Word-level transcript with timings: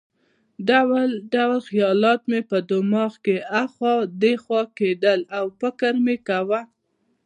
ډول 0.69 1.09
ډول 1.33 1.59
خیالات 1.69 2.21
مې 2.29 2.41
په 2.49 2.57
دماغ 2.71 3.13
کې 3.25 3.35
اخوا 3.63 3.93
دېخوا 4.23 4.61
کېدل 4.77 5.19
او 5.37 5.45
فکر 5.59 5.93
مې 6.05 6.15
کاوه. 6.27 6.61